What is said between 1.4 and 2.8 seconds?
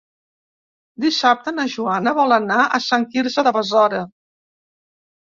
na Joana vol anar a